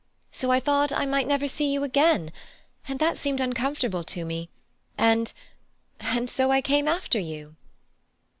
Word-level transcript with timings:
So 0.31 0.51
I 0.51 0.59
thought 0.59 0.91
I 0.91 1.05
might 1.05 1.27
never 1.27 1.47
see 1.47 1.71
you 1.71 1.83
again, 1.83 2.31
and 2.87 2.97
that 2.97 3.19
seemed 3.19 3.39
uncomfortable 3.39 4.03
to 4.05 4.25
me, 4.25 4.49
and 4.97 5.31
and 5.99 6.27
so 6.27 6.49
I 6.49 6.59
came 6.59 6.87
after 6.87 7.19
you." 7.19 7.55